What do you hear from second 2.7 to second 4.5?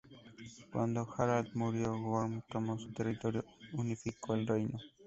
su territorio y unificó el